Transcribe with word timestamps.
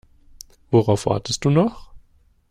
Worauf 0.71 1.05
wartest 1.05 1.45
du 1.45 1.51
noch? 1.51 1.91